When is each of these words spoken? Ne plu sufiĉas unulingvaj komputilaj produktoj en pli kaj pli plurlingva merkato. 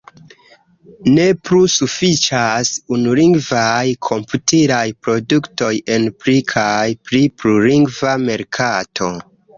Ne 1.17 1.25
plu 1.49 1.59
sufiĉas 1.73 2.71
unulingvaj 2.97 3.85
komputilaj 4.09 4.83
produktoj 5.09 5.71
en 5.97 6.09
pli 6.25 6.39
kaj 6.55 6.89
pli 7.11 7.23
plurlingva 7.41 8.17
merkato. 8.29 9.13